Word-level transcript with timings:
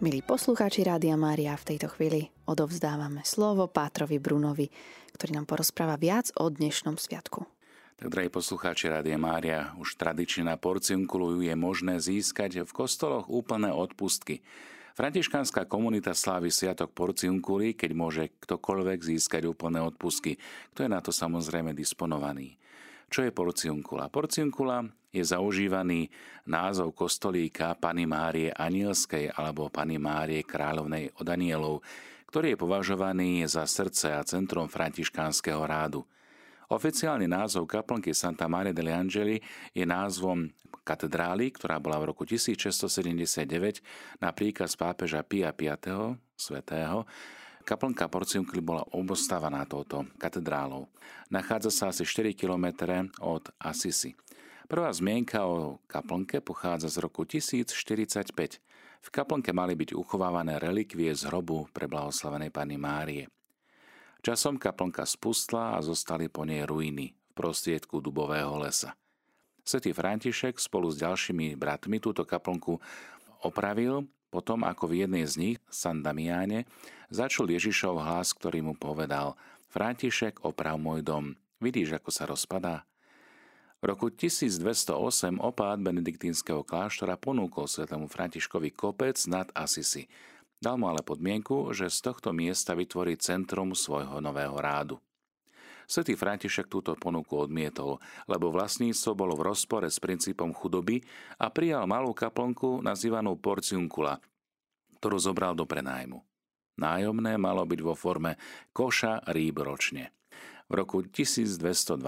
Milí 0.00 0.24
poslucháči 0.24 0.80
Rádia 0.80 1.12
Mária, 1.12 1.52
v 1.60 1.76
tejto 1.76 1.92
chvíli 1.92 2.32
odovzdávame 2.48 3.20
slovo 3.20 3.68
Pátrovi 3.68 4.16
Brunovi, 4.16 4.72
ktorý 5.12 5.36
nám 5.36 5.44
porozpráva 5.44 6.00
viac 6.00 6.32
o 6.40 6.48
dnešnom 6.48 6.96
sviatku. 6.96 7.44
Tak, 8.00 8.08
drahí 8.08 8.32
poslucháči 8.32 8.88
Rádia 8.88 9.20
Mária, 9.20 9.76
už 9.76 10.00
tradične 10.00 10.48
na 10.48 10.56
porciunkulu 10.56 11.44
je 11.44 11.52
možné 11.52 12.00
získať 12.00 12.64
v 12.64 12.70
kostoloch 12.72 13.28
úplné 13.28 13.68
odpustky. 13.68 14.40
Františkánska 14.96 15.68
komunita 15.68 16.16
slávy 16.16 16.48
Sviatok 16.48 16.96
Porciunkuli, 16.96 17.76
keď 17.76 17.90
môže 17.92 18.32
ktokoľvek 18.40 19.04
získať 19.04 19.52
úplné 19.52 19.84
odpustky. 19.84 20.40
Kto 20.72 20.88
je 20.88 20.90
na 20.96 21.04
to 21.04 21.12
samozrejme 21.12 21.76
disponovaný. 21.76 22.56
Čo 23.10 23.26
je 23.26 23.34
porciunkula? 23.34 24.06
Porciunkula 24.06 24.86
je 25.10 25.26
zaužívaný 25.26 26.06
názov 26.46 26.94
kostolíka 26.94 27.74
Pany 27.74 28.06
Márie 28.06 28.54
Anielskej 28.54 29.34
alebo 29.34 29.66
Pany 29.66 29.98
Márie 29.98 30.46
Kráľovnej 30.46 31.10
od 31.18 31.26
Anielov, 31.26 31.82
ktorý 32.30 32.54
je 32.54 32.62
považovaný 32.62 33.42
za 33.50 33.66
srdce 33.66 34.14
a 34.14 34.22
centrum 34.22 34.70
františkánskeho 34.70 35.58
rádu. 35.66 36.06
Oficiálny 36.70 37.26
názov 37.26 37.66
kaplnky 37.66 38.14
Santa 38.14 38.46
Maria 38.46 38.70
degli 38.70 38.94
Angeli 38.94 39.42
je 39.74 39.82
názvom 39.82 40.46
katedrály, 40.86 41.50
ktorá 41.50 41.82
bola 41.82 41.98
v 41.98 42.14
roku 42.14 42.22
1679 42.22 44.22
na 44.22 44.30
príkaz 44.30 44.78
pápeža 44.78 45.26
Pia 45.26 45.50
V. 45.50 46.14
svätého 46.38 47.10
Kaplnka 47.64 48.08
Porciunkli 48.10 48.64
bola 48.64 48.82
obostávaná 48.96 49.62
touto 49.68 50.08
katedrálou. 50.16 50.88
Nachádza 51.30 51.70
sa 51.70 51.84
asi 51.92 52.02
4 52.02 52.34
km 52.34 52.66
od 53.20 53.48
Assisi. 53.60 54.16
Prvá 54.70 54.90
zmienka 54.94 55.46
o 55.50 55.82
kaplnke 55.90 56.38
pochádza 56.38 56.86
z 56.86 57.02
roku 57.02 57.26
1045. 57.26 58.62
V 59.00 59.08
kaplnke 59.10 59.50
mali 59.50 59.74
byť 59.74 59.98
uchovávané 59.98 60.62
relikvie 60.62 61.10
z 61.10 61.26
hrobu 61.26 61.66
pre 61.74 61.90
blahoslavenej 61.90 62.54
Panny 62.54 62.78
Márie. 62.78 63.26
Časom 64.20 64.60
kaplnka 64.60 65.08
spustla 65.08 65.74
a 65.74 65.82
zostali 65.82 66.28
po 66.28 66.44
nej 66.44 66.68
ruiny 66.68 67.10
v 67.10 67.32
prostriedku 67.32 67.98
dubového 67.98 68.60
lesa. 68.60 68.92
Svetý 69.64 69.96
František 69.96 70.60
spolu 70.60 70.92
s 70.92 71.00
ďalšími 71.00 71.56
bratmi 71.56 71.98
túto 71.98 72.22
kaplnku 72.28 72.76
opravil 73.42 74.06
potom, 74.30 74.62
ako 74.62 74.86
v 74.86 75.04
jednej 75.04 75.26
z 75.26 75.34
nich, 75.36 75.58
San 75.68 76.06
Damiane, 76.06 76.70
začul 77.10 77.50
Ježišov 77.50 77.98
hlas, 77.98 78.30
ktorý 78.32 78.62
mu 78.62 78.78
povedal 78.78 79.34
František, 79.74 80.46
oprav 80.46 80.78
môj 80.78 81.02
dom. 81.02 81.34
Vidíš, 81.58 81.98
ako 81.98 82.10
sa 82.14 82.24
rozpadá? 82.30 82.88
V 83.80 83.88
roku 83.88 84.12
1208 84.12 85.40
opát 85.40 85.80
benediktínskeho 85.80 86.62
kláštora 86.62 87.16
ponúkol 87.16 87.64
svetému 87.64 88.12
Františkovi 88.12 88.70
kopec 88.76 89.16
nad 89.26 89.48
Asisi. 89.56 90.04
Dal 90.60 90.76
mu 90.76 90.92
ale 90.92 91.00
podmienku, 91.00 91.72
že 91.72 91.88
z 91.88 92.12
tohto 92.12 92.36
miesta 92.36 92.76
vytvorí 92.76 93.16
centrum 93.16 93.72
svojho 93.72 94.20
nového 94.20 94.52
rádu. 94.60 95.00
Svetý 95.90 96.14
František 96.14 96.70
túto 96.70 96.94
ponuku 96.94 97.34
odmietol, 97.34 97.98
lebo 98.30 98.54
vlastníctvo 98.54 99.10
bolo 99.18 99.34
v 99.34 99.50
rozpore 99.50 99.90
s 99.90 99.98
princípom 99.98 100.54
chudoby 100.54 101.02
a 101.42 101.50
prijal 101.50 101.82
malú 101.90 102.14
kaplnku 102.14 102.78
nazývanú 102.78 103.34
porciunkula, 103.34 104.22
ktorú 105.02 105.18
zobral 105.18 105.58
do 105.58 105.66
prenájmu. 105.66 106.22
Nájomné 106.78 107.34
malo 107.42 107.66
byť 107.66 107.80
vo 107.82 107.98
forme 107.98 108.38
koša 108.70 109.26
rýb 109.34 109.66
ročne. 109.66 110.14
V 110.70 110.78
roku 110.78 111.02
1212 111.02 111.98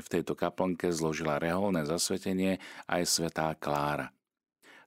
v 0.00 0.08
tejto 0.08 0.32
kaplnke 0.32 0.88
zložila 0.88 1.36
reholné 1.36 1.84
zasvetenie 1.84 2.56
aj 2.88 3.04
svetá 3.04 3.52
Klára. 3.60 4.08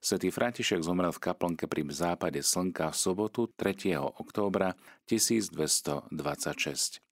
Svetý 0.02 0.34
František 0.34 0.82
zomrel 0.82 1.14
v 1.14 1.30
kaplnke 1.30 1.70
pri 1.70 1.86
západe 1.94 2.42
slnka 2.42 2.90
v 2.90 2.96
sobotu 2.98 3.46
3. 3.54 4.02
októbra 4.18 4.74
1226. 5.06 7.11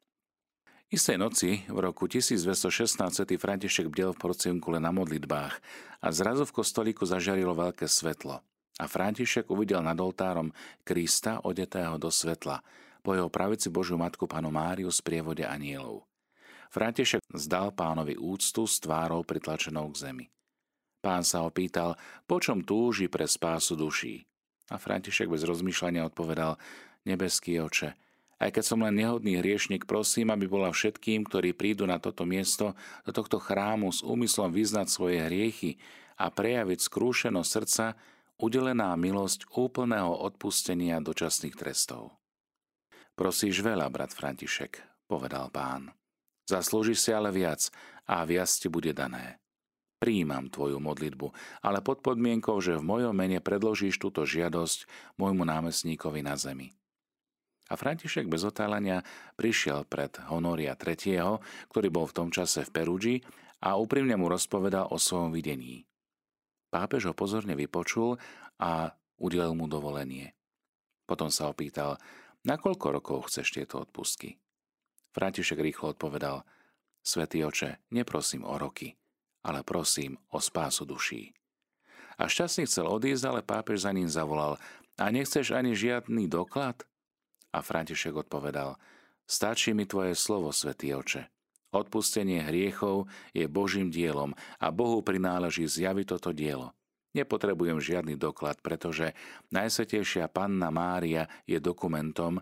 Istej 0.91 1.23
noci 1.23 1.63
v 1.71 1.79
roku 1.87 2.11
1216 2.11 2.75
svätý 3.15 3.39
František 3.39 3.87
bdel 3.95 4.11
v 4.11 4.27
porciunkule 4.27 4.83
na 4.83 4.91
modlitbách 4.91 5.55
a 6.03 6.07
zrazu 6.11 6.43
v 6.43 6.51
kostolíku 6.51 7.07
zažarilo 7.07 7.55
veľké 7.55 7.87
svetlo. 7.87 8.43
A 8.83 8.85
František 8.91 9.55
uvidel 9.55 9.87
nad 9.87 9.95
oltárom 10.03 10.51
Krista 10.83 11.47
odetého 11.47 11.95
do 11.95 12.11
svetla, 12.11 12.59
po 13.07 13.15
jeho 13.15 13.31
pravici 13.31 13.71
Božiu 13.71 14.03
Matku 14.03 14.27
Panu 14.27 14.51
Máriu 14.51 14.91
z 14.91 14.99
prievode 14.99 15.47
anielov. 15.47 16.11
František 16.75 17.23
zdal 17.39 17.71
pánovi 17.71 18.19
úctu 18.19 18.67
s 18.67 18.83
tvárou 18.83 19.23
pritlačenou 19.23 19.95
k 19.95 20.11
zemi. 20.11 20.27
Pán 20.99 21.23
sa 21.23 21.47
opýtal, 21.47 21.95
po 22.27 22.43
čom 22.43 22.67
túži 22.67 23.07
pre 23.07 23.31
spásu 23.31 23.79
duší. 23.79 24.27
A 24.75 24.75
František 24.75 25.31
bez 25.31 25.47
rozmýšľania 25.47 26.03
odpovedal, 26.11 26.59
nebeský 27.07 27.63
oče, 27.63 27.95
aj 28.41 28.57
keď 28.57 28.65
som 28.65 28.81
len 28.81 28.97
nehodný 28.97 29.37
hriešnik, 29.37 29.85
prosím, 29.85 30.33
aby 30.33 30.49
bola 30.49 30.73
všetkým, 30.73 31.29
ktorí 31.29 31.53
prídu 31.53 31.85
na 31.85 32.01
toto 32.01 32.25
miesto, 32.25 32.73
do 33.05 33.13
tohto 33.13 33.37
chrámu 33.37 33.93
s 33.93 34.01
úmyslom 34.01 34.49
vyznať 34.49 34.89
svoje 34.89 35.21
hriechy 35.21 35.77
a 36.17 36.33
prejaviť 36.33 36.81
skrúšenosť 36.81 37.51
srdca, 37.53 37.87
udelená 38.41 38.97
milosť 38.97 39.53
úplného 39.53 40.17
odpustenia 40.17 41.05
dočasných 41.05 41.53
trestov. 41.53 42.17
Prosíš 43.13 43.61
veľa, 43.61 43.93
brat 43.93 44.17
František, 44.17 44.81
povedal 45.05 45.53
pán. 45.53 45.93
Zaslúžiš 46.49 47.05
si 47.05 47.11
ale 47.13 47.29
viac 47.29 47.69
a 48.09 48.25
viac 48.25 48.49
ti 48.49 48.73
bude 48.73 48.97
dané. 48.97 49.37
Príjmam 50.01 50.49
tvoju 50.49 50.81
modlitbu, 50.81 51.29
ale 51.61 51.85
pod 51.85 52.01
podmienkou, 52.01 52.57
že 52.65 52.81
v 52.81 52.89
mojom 52.89 53.13
mene 53.13 53.37
predložíš 53.45 54.01
túto 54.01 54.25
žiadosť 54.25 54.89
môjmu 55.21 55.45
námestníkovi 55.45 56.25
na 56.25 56.41
zemi. 56.41 56.80
A 57.71 57.79
František 57.79 58.27
bez 58.27 58.43
otálania 58.43 59.07
prišiel 59.39 59.87
pred 59.87 60.19
Honoria 60.27 60.75
III., 60.75 61.39
ktorý 61.71 61.89
bol 61.89 62.11
v 62.11 62.17
tom 62.19 62.29
čase 62.35 62.67
v 62.67 62.75
Perugii 62.75 63.19
a 63.63 63.79
úprimne 63.79 64.19
mu 64.19 64.27
rozpovedal 64.27 64.91
o 64.91 64.99
svojom 64.99 65.31
videní. 65.31 65.87
Pápež 66.75 67.11
ho 67.11 67.15
pozorne 67.15 67.55
vypočul 67.55 68.19
a 68.59 68.91
udelil 69.23 69.55
mu 69.55 69.71
dovolenie. 69.71 70.35
Potom 71.07 71.31
sa 71.31 71.51
opýtal, 71.51 71.99
na 72.43 72.59
koľko 72.59 72.87
rokov 72.99 73.19
chceš 73.31 73.55
tieto 73.55 73.83
odpustky? 73.83 74.39
František 75.15 75.59
rýchlo 75.59 75.95
odpovedal, 75.95 76.43
Svetý 77.01 77.41
oče, 77.49 77.81
neprosím 77.97 78.45
o 78.45 78.61
roky, 78.61 78.93
ale 79.41 79.65
prosím 79.65 80.21
o 80.31 80.39
spásu 80.39 80.85
duší. 80.85 81.33
A 82.21 82.29
šťastný 82.29 82.69
chcel 82.69 82.85
odísť, 82.85 83.25
ale 83.25 83.41
pápež 83.41 83.89
za 83.89 83.93
ním 83.97 84.05
zavolal, 84.05 84.61
a 85.01 85.09
nechceš 85.09 85.57
ani 85.57 85.73
žiadny 85.73 86.29
doklad? 86.29 86.85
A 87.51 87.59
František 87.61 88.15
odpovedal, 88.15 88.79
stačí 89.27 89.75
mi 89.75 89.87
tvoje 89.87 90.15
slovo, 90.15 90.55
svätý 90.55 90.95
oče. 90.95 91.27
Odpustenie 91.71 92.43
hriechov 92.43 93.07
je 93.31 93.47
Božím 93.47 93.95
dielom 93.95 94.35
a 94.59 94.75
Bohu 94.75 95.07
prináleží 95.07 95.71
zjaviť 95.71 96.07
toto 96.19 96.35
dielo. 96.35 96.75
Nepotrebujem 97.15 97.79
žiadny 97.83 98.15
doklad, 98.15 98.63
pretože 98.63 99.15
Najsvetejšia 99.51 100.31
Panna 100.31 100.71
Mária 100.71 101.27
je 101.47 101.59
dokumentom, 101.59 102.39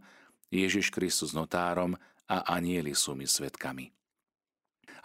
Ježiš 0.49 0.93
Kristus 0.93 1.37
notárom 1.37 1.97
a 2.29 2.45
anieli 2.57 2.93
sú 2.97 3.17
mi 3.17 3.29
svetkami. 3.29 3.89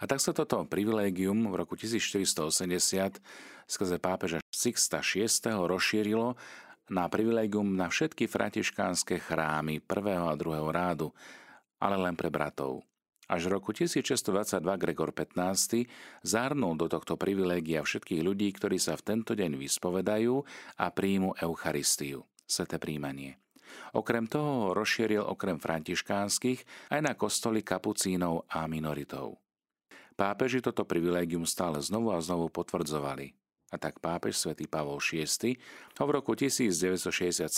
A 0.00 0.04
tak 0.04 0.20
sa 0.20 0.36
toto 0.36 0.64
privilégium 0.68 1.48
v 1.48 1.54
roku 1.64 1.76
1480 1.76 3.20
skrze 3.64 3.96
pápeža 3.96 4.44
Sixta 4.52 5.00
VI. 5.00 5.28
rozšírilo 5.64 6.36
na 6.92 7.08
privilegium 7.08 7.76
na 7.76 7.88
všetky 7.88 8.28
františkánske 8.28 9.20
chrámy 9.20 9.80
prvého 9.80 10.28
a 10.28 10.34
druhého 10.36 10.68
rádu, 10.68 11.08
ale 11.80 11.96
len 11.96 12.16
pre 12.16 12.28
bratov. 12.28 12.84
Až 13.24 13.48
v 13.48 13.56
roku 13.56 13.72
1622 13.72 14.60
Gregor 14.76 15.16
XV 15.16 15.88
zahrnul 16.20 16.76
do 16.76 16.92
tohto 16.92 17.16
privilégia 17.16 17.80
všetkých 17.80 18.20
ľudí, 18.20 18.52
ktorí 18.52 18.76
sa 18.76 19.00
v 19.00 19.16
tento 19.16 19.32
deň 19.32 19.56
vyspovedajú 19.56 20.34
a 20.76 20.86
príjmu 20.92 21.32
Eucharistiu, 21.40 22.28
sveté 22.44 22.76
príjmanie. 22.76 23.40
Okrem 23.96 24.28
toho 24.28 24.68
ho 24.68 24.76
rozšíril 24.76 25.24
okrem 25.24 25.56
františkánskych 25.56 26.92
aj 26.92 27.00
na 27.00 27.12
kostoly 27.16 27.64
kapucínov 27.64 28.44
a 28.52 28.68
minoritov. 28.68 29.40
Pápeži 30.14 30.62
toto 30.62 30.86
privilégium 30.86 31.42
stále 31.48 31.82
znovu 31.82 32.14
a 32.14 32.22
znovu 32.22 32.52
potvrdzovali. 32.52 33.43
A 33.74 33.76
tak 33.76 33.98
pápež 33.98 34.38
svätý 34.38 34.70
Pavol 34.70 35.02
VI 35.02 35.58
ho 35.98 36.04
v 36.06 36.14
roku 36.14 36.38
1967 36.38 37.50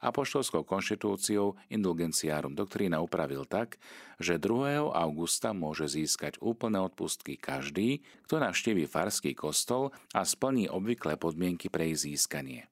apoštolskou 0.00 0.64
konštitúciou 0.64 1.60
Indulgenciarum 1.68 2.56
doktrína 2.56 3.04
upravil 3.04 3.44
tak, 3.44 3.76
že 4.16 4.40
2. 4.40 4.88
augusta 4.88 5.52
môže 5.52 5.84
získať 5.84 6.40
úplné 6.40 6.80
odpustky 6.80 7.36
každý, 7.36 8.00
kto 8.24 8.40
navštíví 8.40 8.88
farský 8.88 9.36
kostol 9.36 9.92
a 10.16 10.24
splní 10.24 10.72
obvyklé 10.72 11.20
podmienky 11.20 11.68
pre 11.68 11.92
ich 11.92 12.08
získanie. 12.08 12.64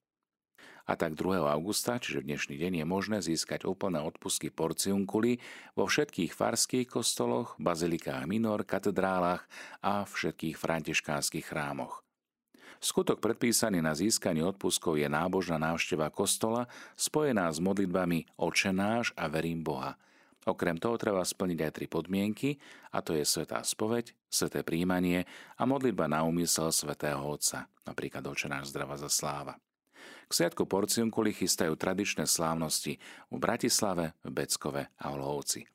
A 0.89 0.97
tak 0.97 1.13
2. 1.13 1.45
augusta, 1.45 2.01
čiže 2.01 2.25
v 2.25 2.33
dnešný 2.33 2.57
deň, 2.57 2.73
je 2.81 2.87
možné 2.89 3.21
získať 3.21 3.69
úplné 3.69 4.01
odpustky 4.01 4.49
porciunkuli 4.49 5.37
vo 5.77 5.85
všetkých 5.85 6.33
farských 6.33 6.89
kostoloch, 6.89 7.53
bazilikách 7.61 8.25
minor, 8.25 8.65
katedrálach 8.65 9.45
a 9.85 10.09
všetkých 10.09 10.57
františkánskych 10.57 11.53
chrámoch. 11.53 12.08
Skutok 12.79 13.19
predpísaný 13.19 13.81
na 13.81 13.97
získanie 13.97 14.45
odpuskov 14.45 15.01
je 15.01 15.09
nábožná 15.11 15.57
návšteva 15.57 16.13
kostola 16.13 16.71
spojená 16.95 17.49
s 17.49 17.59
modlitbami 17.59 18.29
Očenáš 18.39 19.17
a 19.17 19.27
Verím 19.27 19.65
Boha. 19.65 19.97
Okrem 20.49 20.81
toho 20.81 20.97
treba 20.97 21.21
splniť 21.21 21.59
aj 21.61 21.73
tri 21.77 21.87
podmienky, 21.91 22.57
a 22.95 23.05
to 23.05 23.13
je 23.13 23.27
svetá 23.27 23.61
spoveď, 23.61 24.17
sveté 24.33 24.65
príjmanie 24.65 25.29
a 25.61 25.69
modlitba 25.69 26.09
na 26.09 26.25
úmysel 26.25 26.73
svätého 26.73 27.21
Otca, 27.21 27.69
napríklad 27.85 28.25
Očenáš 28.25 28.73
zdrava 28.73 28.97
za 28.97 29.13
sláva. 29.13 29.61
K 30.29 30.31
sviatku 30.33 30.65
Porciunkuli 30.65 31.37
chystajú 31.37 31.77
tradičné 31.77 32.25
slávnosti 32.25 32.97
v 33.33 33.37
Bratislave, 33.37 34.17
v 34.25 34.31
Beckove 34.33 34.89
a 34.97 35.07
v 35.13 35.17
Lhovci. 35.21 35.69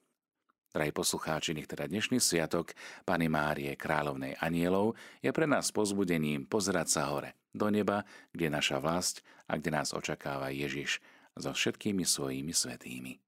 Drahí 0.73 0.89
poslucháči, 0.89 1.53
nech 1.53 1.69
teda 1.69 1.85
dnešný 1.85 2.17
sviatok 2.17 2.73
Pany 3.05 3.29
Márie, 3.29 3.77
kráľovnej 3.77 4.41
anielov, 4.41 4.97
je 5.21 5.29
pre 5.29 5.45
nás 5.45 5.69
pozbudením 5.69 6.49
pozerať 6.49 6.87
sa 6.89 7.13
hore, 7.13 7.37
do 7.53 7.69
neba, 7.69 8.09
kde 8.33 8.49
je 8.49 8.57
naša 8.57 8.81
vlast 8.81 9.21
a 9.45 9.53
kde 9.61 9.69
nás 9.69 9.93
očakáva 9.93 10.49
Ježiš 10.49 10.97
so 11.37 11.53
všetkými 11.53 12.01
svojimi 12.01 12.49
svetými. 12.49 13.23